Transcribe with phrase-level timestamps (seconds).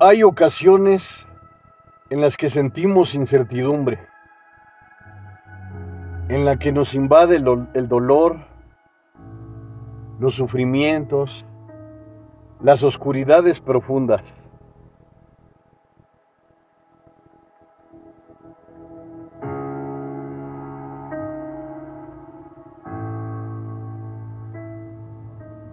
[0.00, 1.26] Hay ocasiones
[2.08, 3.98] en las que sentimos incertidumbre,
[6.28, 8.36] en la que nos invade el, el dolor,
[10.20, 11.44] los sufrimientos,
[12.62, 14.22] las oscuridades profundas.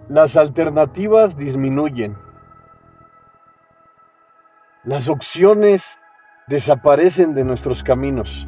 [0.08, 2.25] Las alternativas disminuyen.
[4.86, 5.98] Las opciones
[6.46, 8.46] desaparecen de nuestros caminos.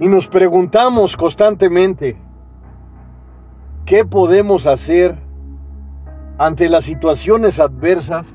[0.00, 2.20] Y nos preguntamos constantemente,
[3.84, 5.16] ¿qué podemos hacer
[6.36, 8.26] ante las situaciones adversas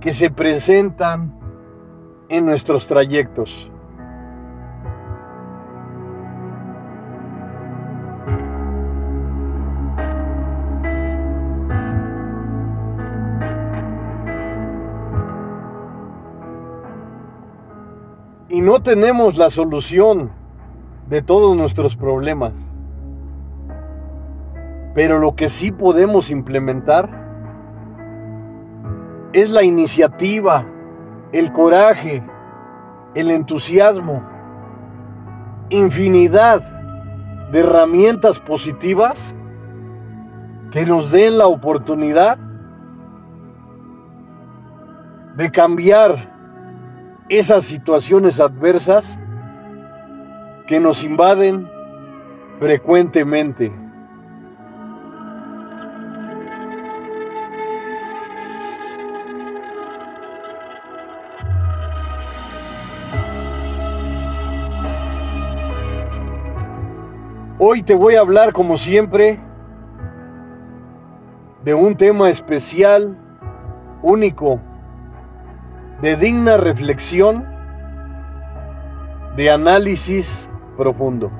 [0.00, 1.36] que se presentan
[2.28, 3.69] en nuestros trayectos?
[18.80, 20.30] No tenemos la solución
[21.10, 22.54] de todos nuestros problemas.
[24.94, 27.10] Pero lo que sí podemos implementar
[29.34, 30.64] es la iniciativa,
[31.32, 32.22] el coraje,
[33.14, 34.22] el entusiasmo,
[35.68, 36.62] infinidad
[37.52, 39.34] de herramientas positivas
[40.70, 42.38] que nos den la oportunidad
[45.36, 46.29] de cambiar
[47.30, 49.16] esas situaciones adversas
[50.66, 51.70] que nos invaden
[52.58, 53.72] frecuentemente.
[67.60, 69.38] Hoy te voy a hablar como siempre
[71.62, 73.16] de un tema especial,
[74.02, 74.60] único,
[76.02, 77.44] de digna reflexión,
[79.36, 81.30] de análisis profundo.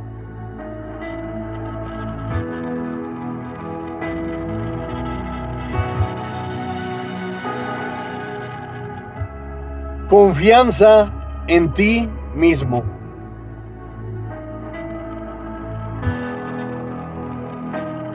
[10.11, 11.11] Confianza
[11.47, 12.85] en ti mismo.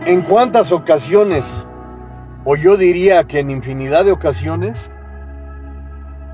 [0.05, 1.45] ¿En cuántas ocasiones,
[2.43, 4.91] o yo diría que en infinidad de ocasiones,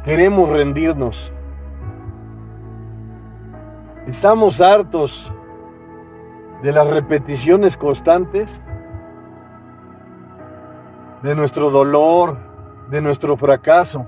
[0.03, 1.31] queremos rendirnos.
[4.07, 5.31] Estamos hartos
[6.63, 8.61] de las repeticiones constantes,
[11.21, 12.37] de nuestro dolor,
[12.89, 14.05] de nuestro fracaso.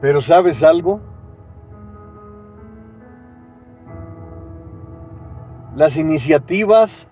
[0.00, 1.00] Pero ¿sabes algo?
[5.74, 7.08] Las iniciativas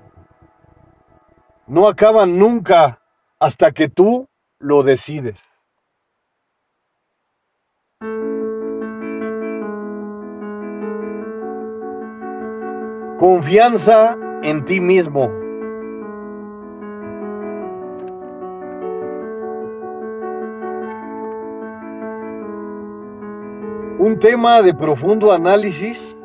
[1.66, 3.00] no acaban nunca
[3.38, 5.42] hasta que tú lo decides.
[13.18, 15.30] Confianza en ti mismo.
[23.98, 26.16] Un tema de profundo análisis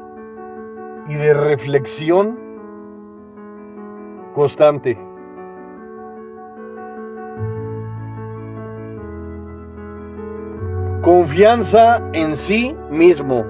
[1.08, 2.38] y de reflexión
[4.36, 5.11] constante.
[11.22, 13.46] Confianza en sí mismo.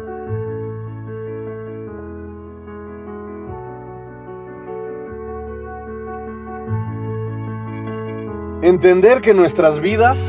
[8.62, 10.20] Entender que nuestras vidas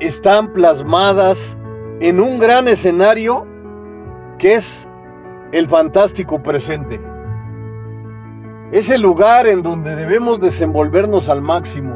[0.00, 1.56] están plasmadas
[2.00, 3.46] en un gran escenario
[4.36, 4.86] que es
[5.52, 7.00] el fantástico presente.
[8.70, 11.94] Es el lugar en donde debemos desenvolvernos al máximo,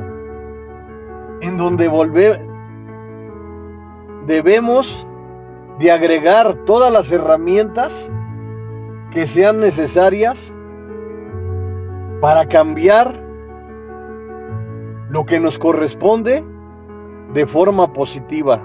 [1.43, 2.52] en donde volver,
[4.27, 5.07] debemos
[5.79, 8.11] de agregar todas las herramientas
[9.11, 10.53] que sean necesarias
[12.21, 13.21] para cambiar
[15.11, 16.45] lo que nos corresponde
[17.35, 18.63] de forma positiva.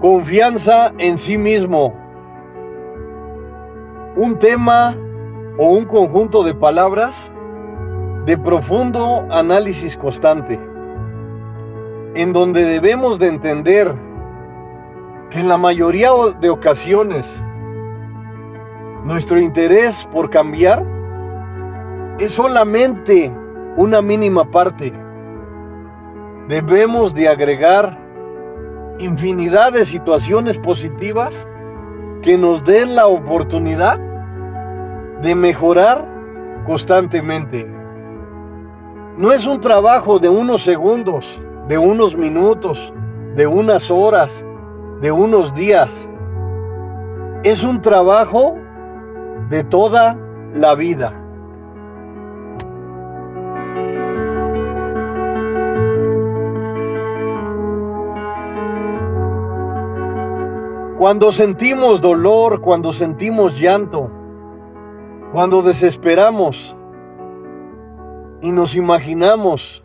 [0.00, 2.07] Confianza en sí mismo
[4.18, 4.96] un tema
[5.58, 7.14] o un conjunto de palabras
[8.26, 10.58] de profundo análisis constante,
[12.14, 13.94] en donde debemos de entender
[15.30, 16.10] que en la mayoría
[16.40, 17.28] de ocasiones
[19.04, 20.84] nuestro interés por cambiar
[22.18, 23.32] es solamente
[23.76, 24.92] una mínima parte.
[26.48, 27.96] Debemos de agregar
[28.98, 31.46] infinidad de situaciones positivas
[32.20, 34.07] que nos den la oportunidad
[35.22, 36.04] de mejorar
[36.66, 37.66] constantemente.
[39.16, 42.92] No es un trabajo de unos segundos, de unos minutos,
[43.34, 44.44] de unas horas,
[45.00, 46.08] de unos días.
[47.42, 48.56] Es un trabajo
[49.48, 50.16] de toda
[50.54, 51.14] la vida.
[60.98, 64.10] Cuando sentimos dolor, cuando sentimos llanto,
[65.32, 66.74] cuando desesperamos
[68.40, 69.84] y nos imaginamos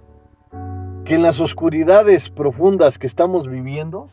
[1.04, 4.10] que en las oscuridades profundas que estamos viviendo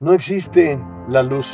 [0.00, 0.78] no existe
[1.08, 1.48] la luz.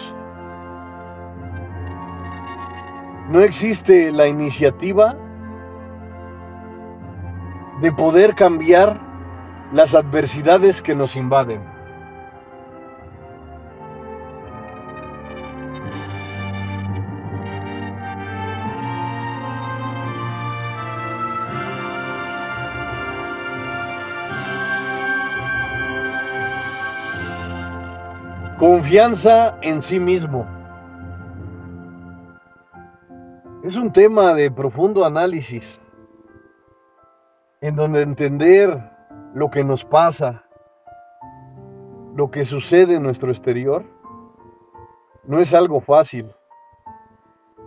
[3.31, 5.17] No existe la iniciativa
[7.81, 9.01] de poder cambiar
[9.73, 11.70] las adversidades que nos invaden.
[28.61, 30.47] Confianza en sí mismo.
[33.65, 35.81] Es un tema de profundo análisis,
[37.63, 38.79] en donde entender
[39.33, 40.45] lo que nos pasa,
[42.15, 43.83] lo que sucede en nuestro exterior,
[45.25, 46.31] no es algo fácil.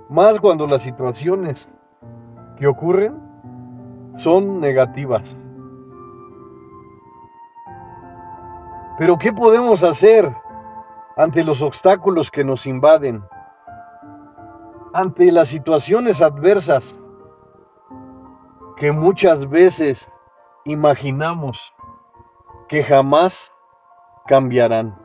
[0.09, 1.67] Más cuando las situaciones
[2.55, 3.19] que ocurren
[4.17, 5.35] son negativas.
[8.99, 10.31] Pero ¿qué podemos hacer
[11.15, 13.23] ante los obstáculos que nos invaden,
[14.93, 16.95] ante las situaciones adversas
[18.77, 20.09] que muchas veces
[20.65, 21.73] imaginamos
[22.67, 23.51] que jamás
[24.25, 24.97] cambiarán.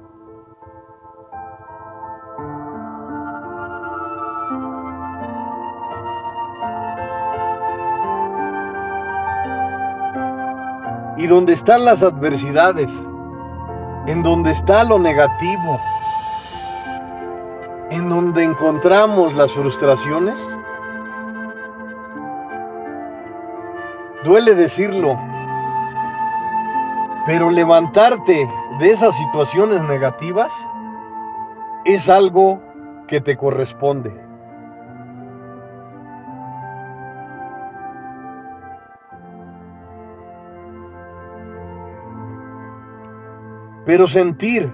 [11.19, 12.93] Y donde están las adversidades,
[14.07, 15.81] en donde está lo negativo,
[17.91, 20.37] en donde encontramos las frustraciones?
[24.25, 25.19] Duele decirlo,
[27.25, 28.49] pero levantarte
[28.79, 30.53] de esas situaciones negativas
[31.85, 32.61] es algo
[33.07, 34.13] que te corresponde.
[43.87, 44.71] Pero sentir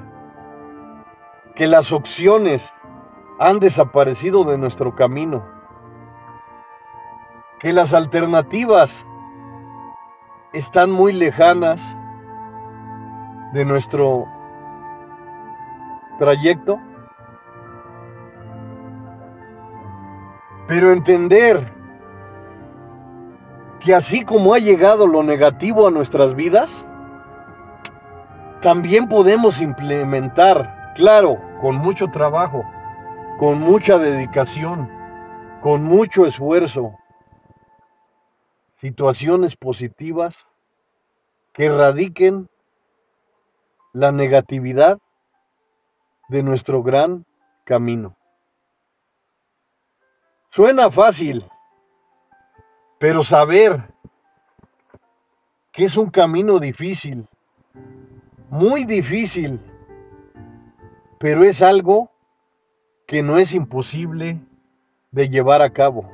[1.54, 2.73] que las opciones
[3.38, 5.44] han desaparecido de nuestro camino,
[7.58, 9.04] que las alternativas
[10.52, 11.80] están muy lejanas
[13.52, 14.26] de nuestro
[16.18, 16.78] trayecto,
[20.66, 21.72] pero entender
[23.80, 26.86] que así como ha llegado lo negativo a nuestras vidas,
[28.62, 32.64] también podemos implementar, claro, con mucho trabajo,
[33.38, 34.88] con mucha dedicación,
[35.60, 36.96] con mucho esfuerzo,
[38.76, 40.46] situaciones positivas
[41.52, 42.48] que erradiquen
[43.92, 44.98] la negatividad
[46.28, 47.26] de nuestro gran
[47.64, 48.16] camino.
[50.50, 51.44] Suena fácil,
[52.98, 53.92] pero saber
[55.72, 57.26] que es un camino difícil,
[58.48, 59.60] muy difícil,
[61.18, 62.13] pero es algo
[63.06, 64.40] que no es imposible
[65.10, 66.10] de llevar a cabo.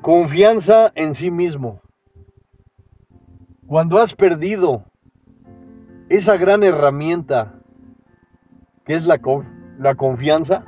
[0.00, 1.82] Confianza en sí mismo.
[3.66, 4.84] Cuando has perdido
[6.08, 7.60] esa gran herramienta
[8.86, 9.20] que es la,
[9.78, 10.64] la confianza,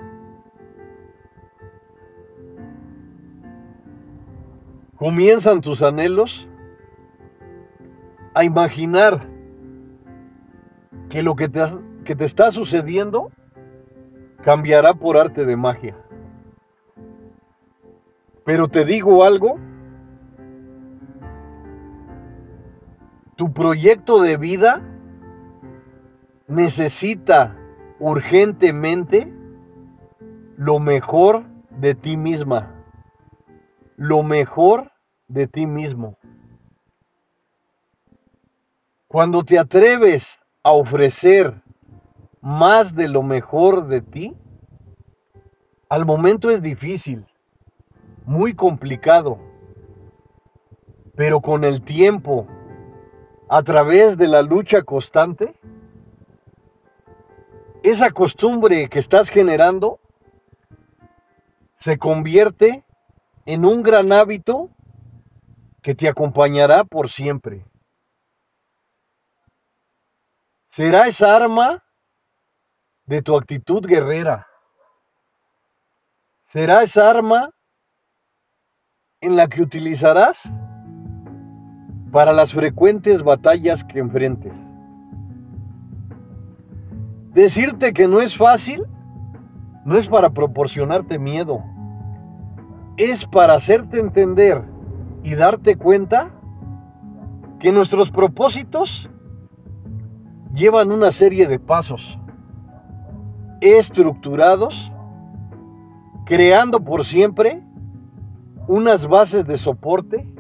[5.01, 6.47] comienzan tus anhelos
[8.35, 9.27] a imaginar
[11.09, 11.63] que lo que te,
[12.05, 13.33] que te está sucediendo
[14.45, 15.97] cambiará por arte de magia.
[18.45, 19.59] Pero te digo algo,
[23.37, 24.83] tu proyecto de vida
[26.47, 27.57] necesita
[27.99, 29.33] urgentemente
[30.59, 32.75] lo mejor de ti misma,
[34.01, 34.93] lo mejor
[35.29, 36.17] de ti mismo.
[39.07, 41.63] Cuando te atreves a ofrecer
[42.41, 44.35] más de lo mejor de ti,
[45.91, 47.27] al momento es difícil,
[48.25, 49.39] muy complicado,
[51.15, 52.47] pero con el tiempo,
[53.51, 55.55] a través de la lucha constante,
[57.83, 60.01] esa costumbre que estás generando
[61.81, 62.83] se convierte
[63.47, 64.71] en un gran hábito
[65.83, 67.65] que te acompañará por siempre.
[70.69, 71.83] Será esa arma
[73.07, 74.47] de tu actitud guerrera.
[76.47, 77.51] Será esa arma
[79.21, 80.51] en la que utilizarás
[82.13, 84.53] para las frecuentes batallas que enfrentes.
[87.33, 88.85] Decirte que no es fácil
[89.85, 91.65] no es para proporcionarte miedo,
[92.97, 94.63] es para hacerte entender
[95.23, 96.31] y darte cuenta
[97.59, 99.09] que nuestros propósitos
[100.55, 102.19] llevan una serie de pasos
[103.61, 104.91] estructurados,
[106.25, 107.63] creando por siempre
[108.67, 110.33] unas bases de soporte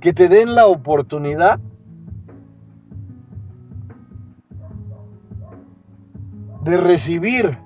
[0.00, 1.58] que te den la oportunidad
[6.64, 7.58] de recibir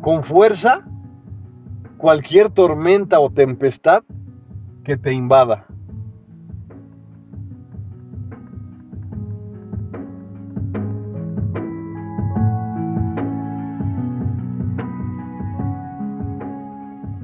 [0.00, 0.86] con fuerza
[1.98, 4.02] cualquier tormenta o tempestad
[4.84, 5.66] que te invada.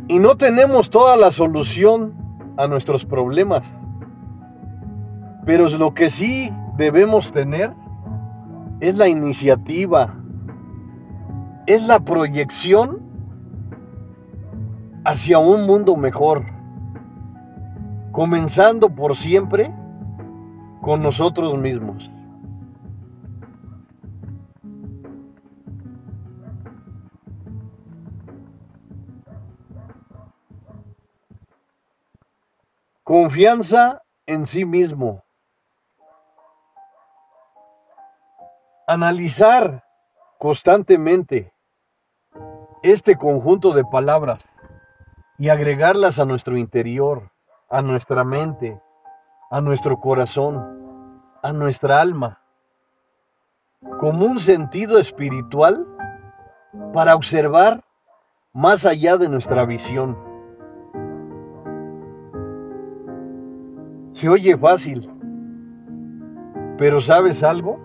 [0.08, 2.12] Y no tenemos toda la solución
[2.58, 3.62] a nuestros problemas.
[5.46, 7.72] Pero lo que sí debemos tener
[8.80, 10.14] es la iniciativa,
[11.66, 13.01] es la proyección
[15.04, 16.44] hacia un mundo mejor,
[18.12, 19.74] comenzando por siempre
[20.80, 22.10] con nosotros mismos.
[33.02, 35.22] Confianza en sí mismo.
[38.86, 39.84] Analizar
[40.38, 41.52] constantemente
[42.82, 44.44] este conjunto de palabras
[45.38, 47.30] y agregarlas a nuestro interior,
[47.68, 48.80] a nuestra mente,
[49.50, 52.40] a nuestro corazón, a nuestra alma,
[53.98, 55.86] como un sentido espiritual
[56.92, 57.82] para observar
[58.52, 60.16] más allá de nuestra visión.
[64.12, 65.10] Se oye fácil,
[66.78, 67.80] pero ¿sabes algo?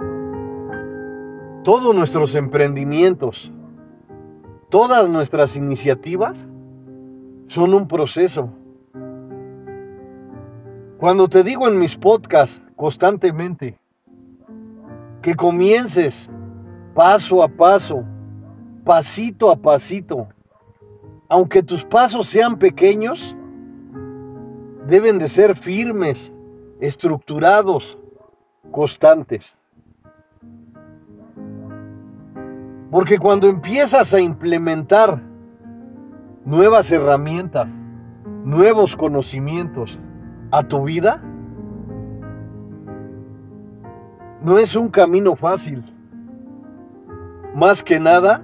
[1.63, 3.51] Todos nuestros emprendimientos,
[4.69, 6.37] todas nuestras iniciativas
[7.47, 8.49] son un proceso.
[10.97, 13.77] Cuando te digo en mis podcasts constantemente
[15.21, 16.29] que comiences
[16.93, 18.03] paso a paso,
[18.83, 20.27] pasito a pasito,
[21.29, 23.35] aunque tus pasos sean pequeños,
[24.87, 26.31] deben de ser firmes,
[26.79, 27.97] estructurados,
[28.71, 29.57] constantes.
[32.89, 35.21] Porque cuando empiezas a implementar
[36.47, 37.67] nuevas herramientas,
[38.45, 39.99] nuevos conocimientos
[40.49, 41.21] a tu vida,
[44.41, 45.83] no es un camino fácil.
[47.53, 48.43] Más que nada,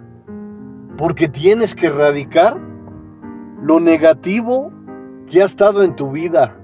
[0.98, 2.60] porque tienes que erradicar
[3.62, 4.74] lo negativo
[5.28, 6.58] que ha estado en tu vida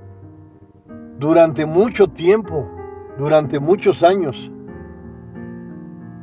[1.19, 2.69] durante mucho tiempo,
[3.17, 4.51] durante muchos años.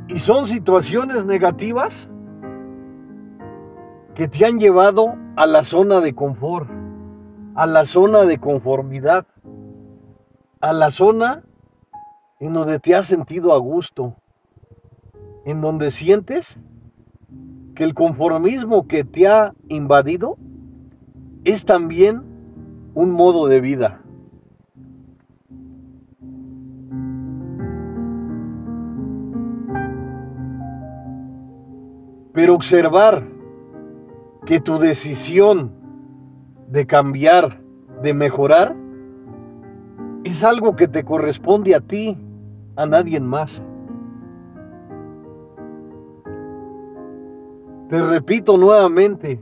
[0.09, 2.11] Y son situaciones negativas
[4.17, 6.71] que te han llevado a la zona de confort,
[7.55, 9.27] a la zona de conformidad,
[10.63, 11.45] a la zona
[12.41, 14.17] en donde te has sentido a gusto,
[15.45, 16.59] en donde sientes
[17.75, 20.39] que el conformismo que te ha invadido
[21.45, 22.23] es también
[22.95, 24.01] un modo de vida.
[32.33, 33.36] Pero observar
[34.47, 35.73] que tu decisión
[36.69, 37.61] de cambiar,
[38.03, 38.75] de mejorar,
[40.25, 42.17] es algo que te corresponde a ti,
[42.77, 43.63] a nadie más.
[47.89, 49.41] Te repito nuevamente,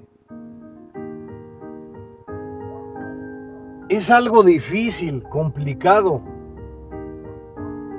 [3.91, 6.23] Es algo difícil, complicado,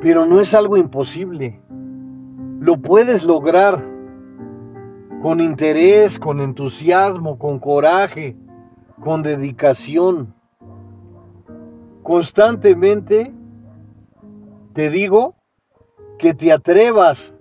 [0.01, 1.61] pero no es algo imposible.
[2.59, 3.85] Lo puedes lograr
[5.21, 8.35] con interés, con entusiasmo, con coraje,
[9.03, 10.33] con dedicación.
[12.03, 13.33] Constantemente
[14.73, 15.35] te digo
[16.19, 17.33] que te atrevas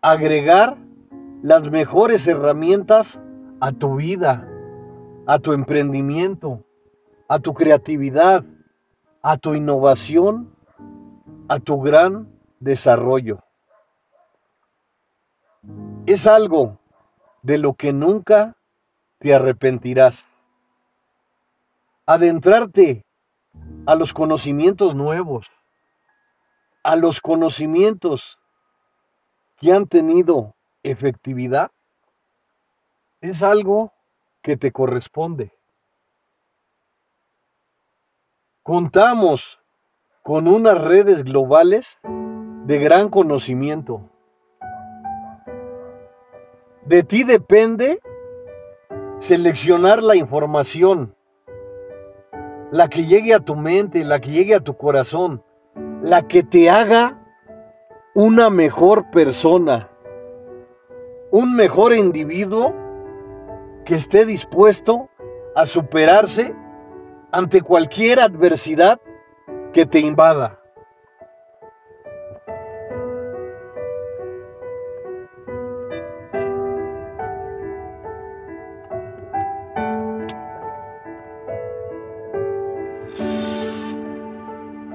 [0.00, 0.76] a agregar
[1.42, 3.20] las mejores herramientas
[3.60, 4.48] a tu vida,
[5.26, 6.64] a tu emprendimiento,
[7.28, 8.44] a tu creatividad,
[9.22, 10.54] a tu innovación,
[11.48, 12.28] a tu gran
[12.58, 13.38] desarrollo.
[16.06, 16.78] Es algo
[17.42, 18.56] de lo que nunca
[19.18, 20.26] te arrepentirás.
[22.06, 23.04] Adentrarte
[23.86, 25.50] a los conocimientos nuevos,
[26.82, 28.38] a los conocimientos
[29.56, 31.70] que han tenido efectividad,
[33.20, 33.92] es algo
[34.42, 35.52] que te corresponde.
[38.64, 39.60] Contamos
[40.22, 44.11] con unas redes globales de gran conocimiento.
[46.84, 48.00] De ti depende
[49.20, 51.14] seleccionar la información,
[52.72, 55.44] la que llegue a tu mente, la que llegue a tu corazón,
[56.02, 57.22] la que te haga
[58.14, 59.90] una mejor persona,
[61.30, 62.74] un mejor individuo
[63.84, 65.08] que esté dispuesto
[65.54, 66.52] a superarse
[67.30, 69.00] ante cualquier adversidad
[69.72, 70.61] que te invada.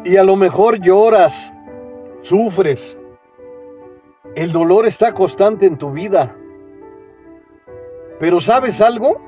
[0.07, 1.53] Y a lo mejor lloras,
[2.21, 2.97] sufres.
[4.35, 6.33] El dolor está constante en tu vida.
[8.17, 9.19] Pero ¿sabes algo?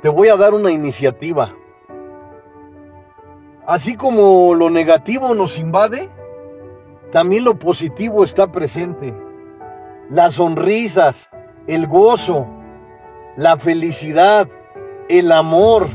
[0.00, 1.54] Te voy a dar una iniciativa.
[3.66, 6.08] Así como lo negativo nos invade,
[7.12, 9.12] también lo positivo está presente.
[10.08, 11.28] Las sonrisas,
[11.66, 12.46] el gozo,
[13.36, 14.48] la felicidad,
[15.10, 15.88] el amor,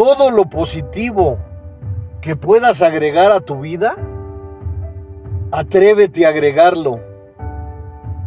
[0.00, 1.36] todo lo positivo
[2.22, 3.96] que puedas agregar a tu vida,
[5.52, 7.00] atrévete a agregarlo.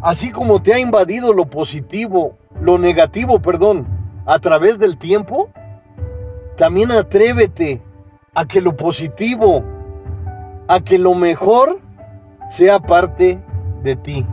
[0.04, 3.88] Así como te ha invadido lo positivo, lo negativo, perdón,
[4.28, 5.50] a través del tiempo,
[6.58, 7.82] también atrévete
[8.36, 9.64] a que lo positivo,
[10.68, 11.80] a que lo mejor
[12.52, 13.40] sea parte
[13.82, 14.28] de ti.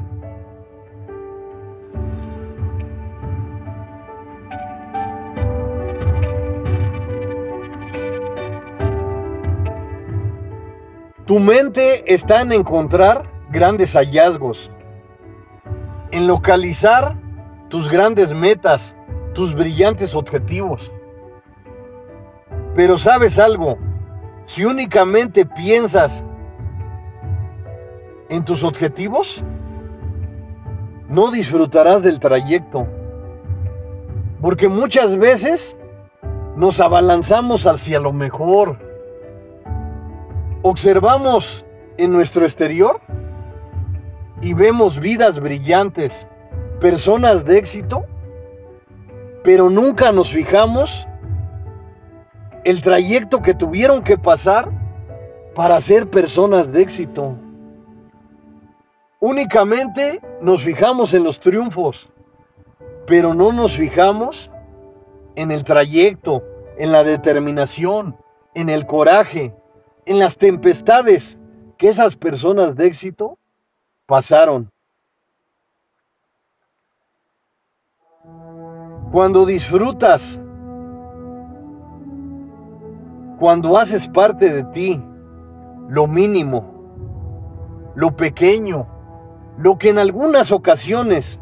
[11.30, 14.68] Tu mente está en encontrar grandes hallazgos,
[16.10, 17.14] en localizar
[17.68, 18.96] tus grandes metas,
[19.32, 20.90] tus brillantes objetivos.
[22.74, 23.78] Pero sabes algo,
[24.46, 26.24] si únicamente piensas
[28.28, 29.40] en tus objetivos,
[31.08, 32.88] no disfrutarás del trayecto.
[34.40, 35.76] Porque muchas veces
[36.56, 38.89] nos abalanzamos hacia lo mejor
[40.62, 41.64] observamos
[41.96, 43.00] en nuestro exterior
[44.40, 46.26] y vemos vidas brillantes,
[46.80, 48.04] personas de éxito,
[49.42, 51.06] pero nunca nos fijamos
[52.64, 54.68] el trayecto que tuvieron que pasar
[55.54, 57.36] para ser personas de éxito.
[59.18, 62.08] Únicamente nos fijamos en los triunfos,
[63.06, 64.50] pero no nos fijamos
[65.36, 66.42] en el trayecto,
[66.78, 68.16] en la determinación,
[68.54, 69.54] en el coraje,
[70.10, 71.38] en las tempestades
[71.78, 73.38] que esas personas de éxito
[74.06, 74.68] pasaron.
[79.12, 80.40] Cuando disfrutas,
[83.38, 85.00] cuando haces parte de ti
[85.88, 88.88] lo mínimo, lo pequeño,
[89.58, 91.38] lo que en algunas ocasiones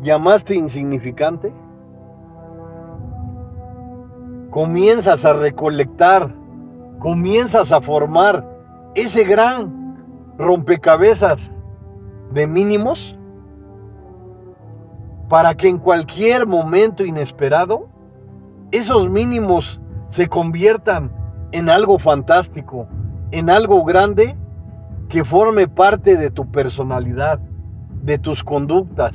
[0.00, 1.52] llamaste insignificante,
[4.50, 6.45] comienzas a recolectar
[6.98, 8.44] comienzas a formar
[8.94, 9.96] ese gran
[10.38, 11.52] rompecabezas
[12.32, 13.16] de mínimos
[15.28, 17.88] para que en cualquier momento inesperado
[18.70, 21.10] esos mínimos se conviertan
[21.52, 22.86] en algo fantástico,
[23.30, 24.36] en algo grande
[25.08, 27.40] que forme parte de tu personalidad,
[28.02, 29.12] de tus conductas,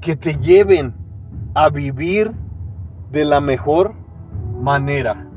[0.00, 0.94] que te lleven
[1.54, 2.32] a vivir
[3.10, 3.94] de la mejor
[4.60, 5.27] manera.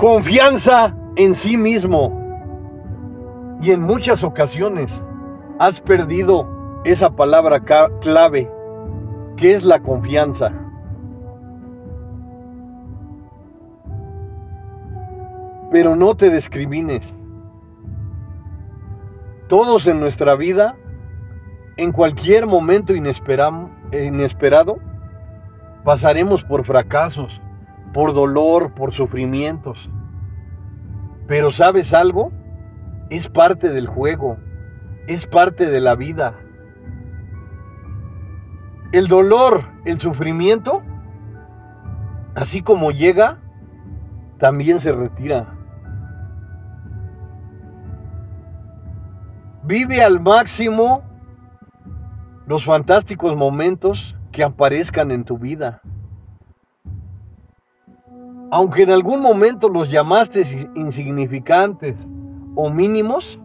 [0.00, 2.18] Confianza en sí mismo.
[3.60, 5.02] Y en muchas ocasiones
[5.58, 7.60] has perdido esa palabra
[8.00, 8.50] clave,
[9.36, 10.52] que es la confianza.
[15.70, 17.06] Pero no te discrimines.
[19.48, 20.78] Todos en nuestra vida,
[21.76, 24.78] en cualquier momento inesperado,
[25.84, 27.38] pasaremos por fracasos,
[27.92, 29.90] por dolor, por sufrimientos.
[31.26, 32.32] Pero ¿sabes algo?
[33.08, 34.36] Es parte del juego,
[35.06, 36.34] es parte de la vida.
[38.92, 40.82] El dolor, el sufrimiento,
[42.34, 43.38] así como llega,
[44.38, 45.54] también se retira.
[49.62, 51.02] Vive al máximo
[52.46, 55.82] los fantásticos momentos que aparezcan en tu vida.
[58.50, 61.96] Aunque en algún momento los llamaste insignificantes
[62.56, 63.38] o mínimos,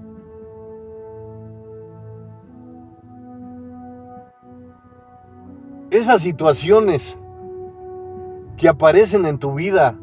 [5.91, 7.17] esas situaciones
[8.57, 9.95] que aparecen en tu vida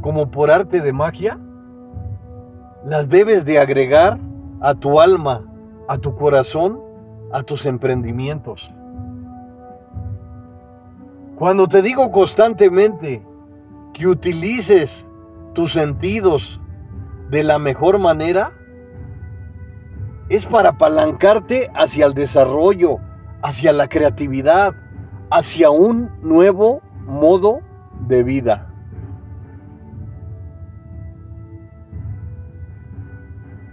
[0.00, 1.38] como por arte de magia,
[2.84, 4.18] las debes de agregar
[4.60, 5.44] a tu alma,
[5.86, 6.80] a tu corazón,
[7.32, 8.68] a tus emprendimientos.
[11.36, 13.24] Cuando te digo constantemente
[13.92, 15.06] que utilices
[15.54, 16.60] tus sentidos
[17.30, 18.52] de la mejor manera,
[20.28, 22.98] es para apalancarte hacia el desarrollo,
[23.42, 24.74] hacia la creatividad,
[25.30, 27.60] hacia un nuevo modo
[28.06, 28.66] de vida.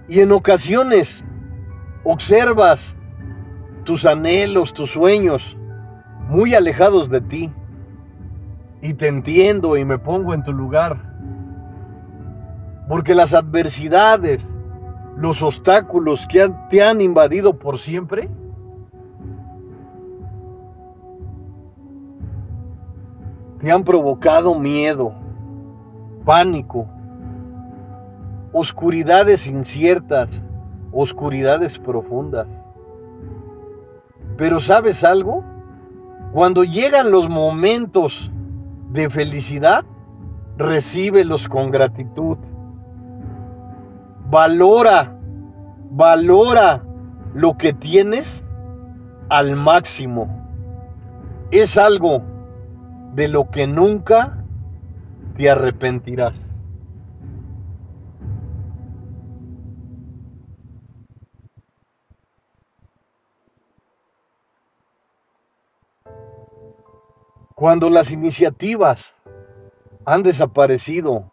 [0.07, 1.25] Y en ocasiones
[2.03, 2.95] observas
[3.83, 5.57] tus anhelos, tus sueños
[6.29, 7.53] muy alejados de ti.
[8.85, 10.97] Y te entiendo y me pongo en tu lugar.
[12.87, 14.47] Porque las adversidades,
[15.17, 18.29] los obstáculos que te han invadido por siempre,
[23.59, 25.15] te han provocado miedo,
[26.23, 26.85] pánico,
[28.53, 30.43] oscuridades inciertas,
[30.91, 32.45] oscuridades profundas.
[34.37, 35.43] Pero ¿sabes algo?
[36.31, 38.31] Cuando llegan los momentos
[38.95, 39.83] de felicidad,
[40.57, 42.37] recíbelos con gratitud.
[44.29, 45.19] Valora,
[45.91, 46.81] valora
[47.33, 48.43] lo que tienes
[49.29, 50.27] al máximo.
[51.51, 52.23] Es algo
[53.13, 54.43] de lo que nunca
[55.37, 56.44] te arrepentirás.
[67.55, 69.15] Cuando las iniciativas
[70.05, 71.31] han desaparecido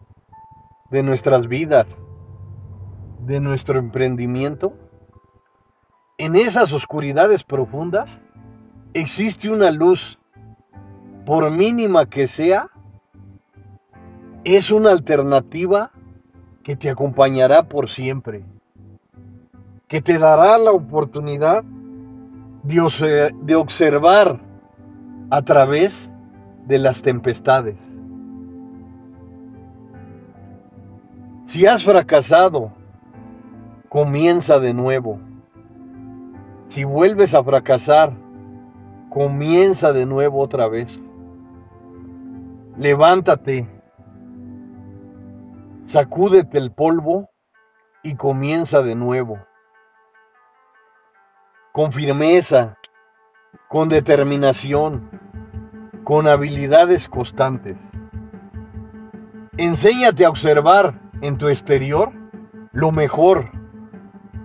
[0.88, 1.86] de nuestras vidas,
[3.26, 4.72] de nuestro emprendimiento,
[6.18, 8.20] en esas oscuridades profundas
[8.94, 10.20] existe una luz
[11.26, 12.70] por mínima que sea,
[14.44, 15.90] es una alternativa
[16.62, 18.44] que te acompañará por siempre,
[19.88, 21.64] que te dará la oportunidad
[22.62, 24.40] de, observar
[25.30, 26.11] a través
[26.66, 27.76] de las tempestades.
[31.46, 32.72] Si has fracasado,
[33.88, 35.18] comienza de nuevo.
[36.68, 38.12] Si vuelves a fracasar,
[39.10, 40.98] comienza de nuevo otra vez
[42.76, 43.68] levántate,
[45.86, 47.30] sacúdete el polvo
[48.02, 49.38] y comienza de nuevo.
[51.72, 52.76] Con firmeza,
[53.68, 55.08] con determinación,
[56.04, 57.76] con habilidades constantes.
[59.56, 62.10] Enséñate a observar en tu exterior
[62.72, 63.50] lo mejor,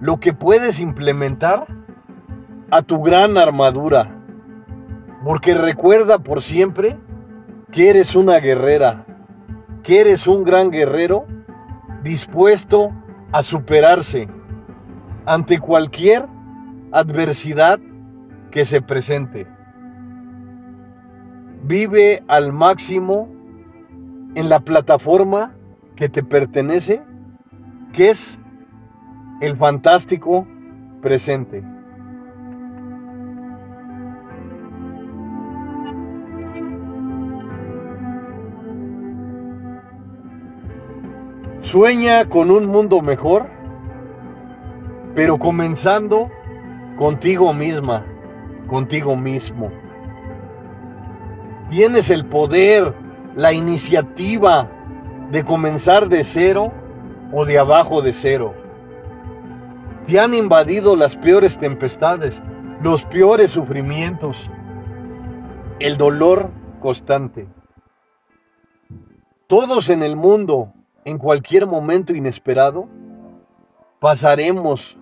[0.01, 1.65] lo que puedes implementar
[2.69, 4.13] a tu gran armadura.
[5.23, 6.97] Porque recuerda por siempre
[7.71, 9.05] que eres una guerrera,
[9.83, 11.25] que eres un gran guerrero
[12.03, 12.91] dispuesto
[13.31, 14.29] a superarse
[15.25, 16.27] ante cualquier
[16.91, 17.79] adversidad
[18.51, 19.47] que se presente.
[21.63, 23.27] Vive al máximo
[24.35, 25.53] en la plataforma
[25.95, 27.01] que te pertenece,
[27.93, 28.39] que es
[29.41, 30.47] el fantástico
[31.01, 31.63] presente.
[41.61, 43.47] Sueña con un mundo mejor,
[45.15, 46.29] pero comenzando
[46.97, 48.05] contigo misma,
[48.67, 49.69] contigo mismo.
[51.69, 52.93] Tienes el poder,
[53.35, 54.69] la iniciativa
[55.31, 56.71] de comenzar de cero
[57.33, 58.53] o de abajo de cero.
[60.07, 62.41] Te han invadido las peores tempestades,
[62.81, 64.37] los peores sufrimientos,
[65.79, 67.47] el dolor constante.
[69.47, 72.87] Todos en el mundo en cualquier momento inesperado,
[73.99, 74.97] pasaremos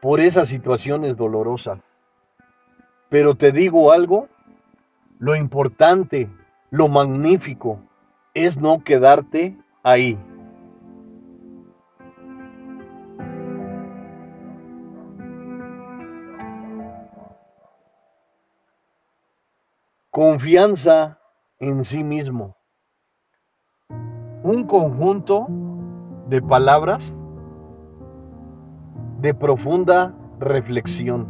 [0.00, 1.78] por esas situaciones dolorosas.
[3.08, 4.28] Pero te digo algo,
[5.18, 6.30] lo importante,
[6.70, 7.80] lo magnífico,
[8.34, 10.18] es no quedarte ahí.
[20.10, 21.18] Confianza
[21.58, 22.56] en sí mismo.
[24.42, 25.46] Un conjunto
[26.28, 27.12] de palabras
[29.20, 31.28] de profunda reflexión.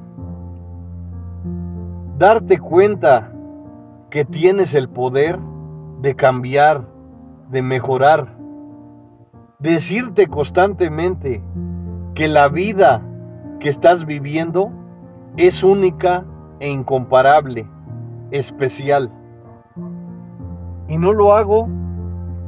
[2.19, 3.36] Darte cuenta
[4.17, 5.39] que tienes el poder
[6.01, 6.89] de cambiar,
[7.51, 8.35] de mejorar.
[9.59, 11.45] Decirte constantemente
[12.15, 13.03] que la vida
[13.61, 14.71] que estás viviendo
[15.37, 16.25] es única
[16.61, 17.69] e incomparable,
[18.31, 19.13] especial.
[20.89, 21.69] Y no lo hago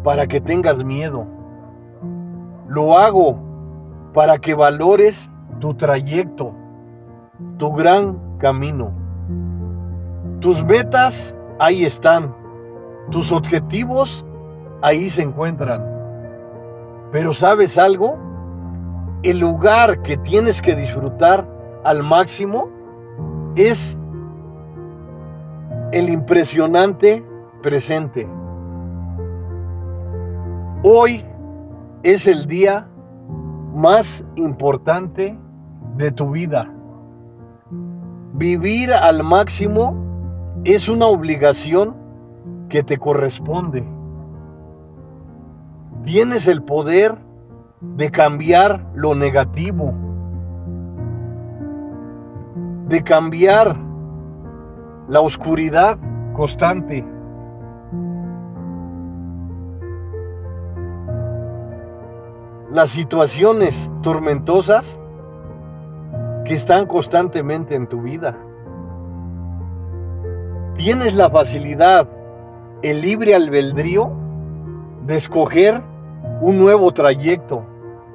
[0.03, 1.27] para que tengas miedo.
[2.67, 3.39] Lo hago
[4.15, 6.55] para que valores tu trayecto,
[7.59, 8.91] tu gran camino.
[10.41, 12.35] Tus metas ahí están,
[13.11, 14.25] tus objetivos
[14.83, 15.85] ahí se encuentran.
[17.13, 18.19] Pero ¿sabes algo?
[19.23, 21.47] El lugar que tienes que disfrutar
[21.85, 22.69] al máximo
[23.57, 23.97] es
[25.93, 27.25] el impresionante
[27.63, 28.29] presente.
[30.83, 31.25] Hoy
[32.03, 32.87] es el día
[33.75, 35.37] más importante
[35.97, 36.71] de tu vida.
[38.35, 40.08] Vivir al máximo
[40.65, 41.97] es una obligación
[42.69, 43.85] que te corresponde.
[46.05, 47.17] Tienes el poder
[47.81, 49.95] de cambiar lo negativo,
[52.89, 53.77] de cambiar
[55.09, 55.99] la oscuridad
[56.35, 57.05] constante.
[62.73, 64.99] Las situaciones tormentosas
[66.45, 68.37] que están constantemente en tu vida.
[70.79, 72.09] Tienes la facilidad,
[72.83, 74.13] el libre albedrío
[75.07, 75.83] de escoger
[76.41, 77.67] un nuevo trayecto.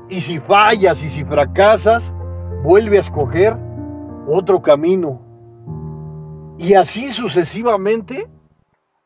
[0.08, 2.14] Y si fallas y si fracasas,
[2.64, 3.58] vuelve a escoger
[4.30, 5.22] otro camino.
[6.58, 8.30] Y así sucesivamente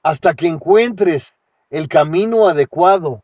[0.03, 1.33] hasta que encuentres
[1.71, 3.23] el camino adecuado,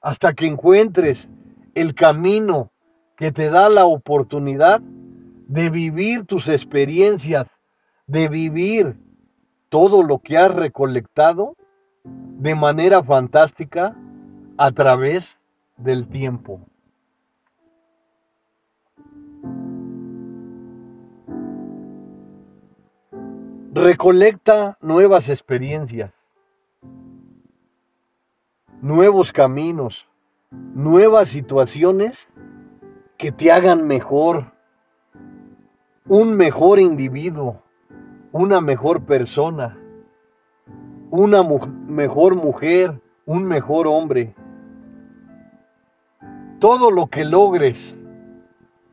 [0.00, 1.28] hasta que encuentres
[1.74, 2.70] el camino
[3.16, 7.48] que te da la oportunidad de vivir tus experiencias,
[8.06, 8.96] de vivir
[9.72, 11.56] todo lo que has recolectado
[12.04, 13.96] de manera fantástica
[14.58, 15.38] a través
[15.78, 16.60] del tiempo.
[23.72, 26.12] Recolecta nuevas experiencias,
[28.82, 30.06] nuevos caminos,
[30.50, 32.28] nuevas situaciones
[33.16, 34.52] que te hagan mejor,
[36.06, 37.62] un mejor individuo,
[38.32, 39.78] una mejor persona,
[41.10, 44.34] una mejor mujer, un mejor hombre.
[46.58, 47.96] Todo lo que logres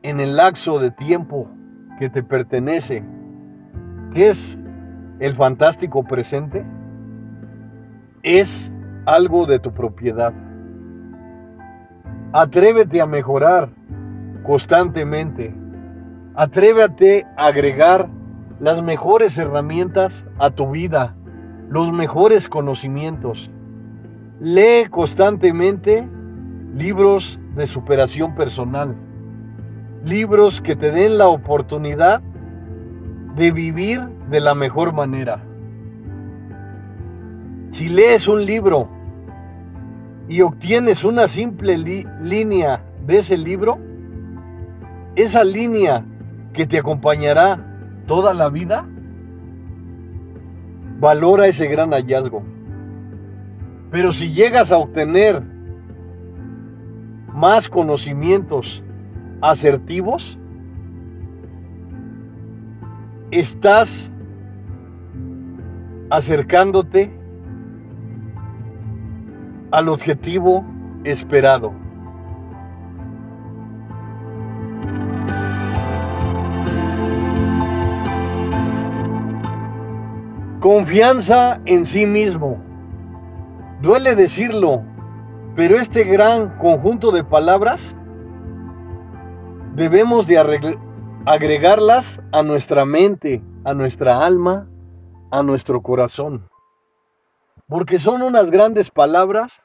[0.02, 1.48] en el lapso de tiempo
[1.98, 3.04] que te pertenece,
[4.12, 4.58] que es
[5.18, 6.64] el fantástico presente,
[8.22, 8.70] es
[9.06, 10.34] algo de tu propiedad.
[12.32, 13.70] Atrévete a mejorar
[14.42, 15.54] constantemente
[16.34, 18.08] Atrévete a agregar
[18.60, 21.16] las mejores herramientas a tu vida,
[21.70, 23.50] los mejores conocimientos.
[24.40, 26.06] Lee constantemente
[26.76, 28.94] libros de superación personal,
[30.04, 32.20] libros que te den la oportunidad
[33.34, 35.42] de vivir de la mejor manera.
[37.70, 38.88] Si lees un libro
[40.28, 43.78] y obtienes una simple línea de ese libro,
[45.16, 46.04] esa línea
[46.52, 47.69] que te acompañará
[48.10, 48.84] toda la vida,
[50.98, 52.42] valora ese gran hallazgo.
[53.92, 55.40] Pero si llegas a obtener
[57.32, 58.82] más conocimientos
[59.40, 60.36] asertivos,
[63.30, 64.10] estás
[66.10, 67.16] acercándote
[69.70, 70.64] al objetivo
[71.04, 71.72] esperado.
[80.60, 82.62] Confianza en sí mismo.
[83.80, 84.84] Duele decirlo,
[85.56, 87.96] pero este gran conjunto de palabras
[89.74, 90.36] debemos de
[91.24, 94.68] agregarlas a nuestra mente, a nuestra alma,
[95.30, 96.50] a nuestro corazón.
[97.66, 99.62] Porque son unas grandes palabras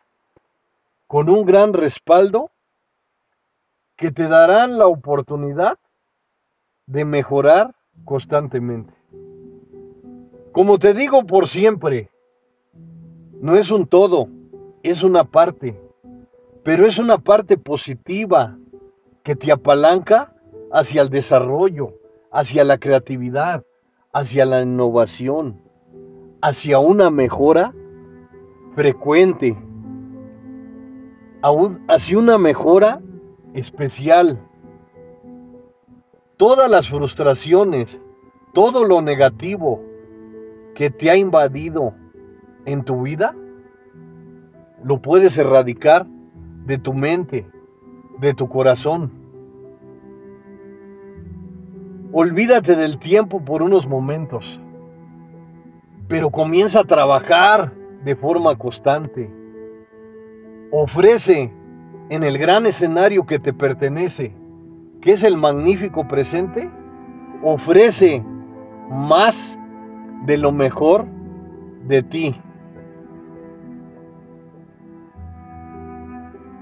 [1.07, 2.51] con un gran respaldo
[3.97, 5.77] que te darán la oportunidad
[6.85, 8.94] de mejorar constantemente.
[10.55, 12.09] Como te digo por siempre,
[13.41, 14.29] no es un todo,
[14.83, 15.77] es una parte,
[16.63, 18.57] pero es una parte positiva
[19.21, 20.33] que te apalanca
[20.71, 21.95] hacia el desarrollo,
[22.31, 23.65] hacia la creatividad,
[24.13, 25.59] hacia la innovación,
[26.41, 27.73] hacia una mejora
[28.75, 29.57] frecuente,
[31.89, 33.01] hacia una mejora
[33.53, 34.39] especial.
[36.37, 37.99] Todas las frustraciones,
[38.53, 39.94] todo lo negativo
[40.75, 41.93] que te ha invadido
[42.65, 43.33] en tu vida,
[44.83, 46.05] lo puedes erradicar
[46.65, 47.47] de tu mente,
[48.19, 49.11] de tu corazón.
[52.11, 54.59] Olvídate del tiempo por unos momentos,
[56.07, 59.31] pero comienza a trabajar de forma constante.
[60.71, 61.51] Ofrece
[62.09, 64.35] en el gran escenario que te pertenece,
[65.01, 66.69] que es el magnífico presente,
[67.43, 68.23] ofrece
[68.89, 69.57] más
[70.25, 71.05] de lo mejor
[71.87, 72.35] de ti.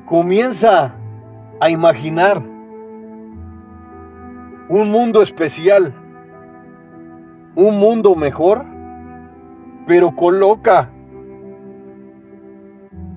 [0.06, 0.94] Comienza
[1.60, 2.42] a imaginar
[4.70, 5.94] un mundo especial,
[7.56, 8.66] un mundo mejor,
[9.88, 10.90] pero coloca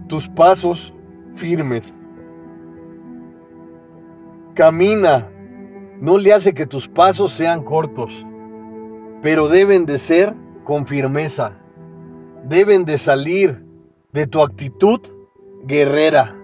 [0.06, 0.94] tus pasos
[1.34, 1.82] firmes.
[4.54, 5.26] Camina,
[6.00, 8.26] no le hace que tus pasos sean cortos,
[9.22, 10.34] pero deben de ser
[10.66, 11.52] con firmeza,
[12.48, 13.64] deben de salir
[14.12, 15.00] de tu actitud
[15.64, 16.36] guerrera,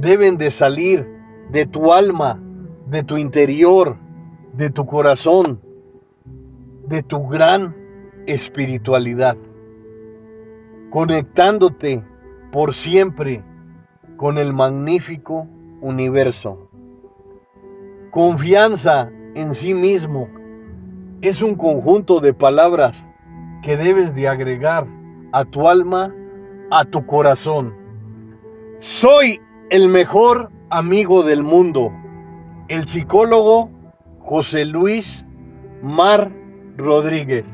[0.00, 1.08] deben de salir
[1.52, 2.42] de tu alma,
[2.90, 3.96] de tu interior,
[4.52, 5.60] de tu corazón,
[6.88, 7.76] de tu gran
[8.26, 9.36] espiritualidad,
[10.90, 12.02] conectándote
[12.50, 13.44] por siempre
[14.16, 15.46] con el magnífico
[15.80, 16.68] universo.
[18.10, 20.28] Confianza en sí mismo
[21.28, 23.06] es un conjunto de palabras
[23.62, 24.86] que debes de agregar
[25.32, 26.14] a tu alma,
[26.70, 27.74] a tu corazón.
[28.78, 31.90] Soy el mejor amigo del mundo,
[32.68, 33.70] el psicólogo
[34.20, 35.24] José Luis
[35.82, 36.30] Mar
[36.76, 37.46] Rodríguez.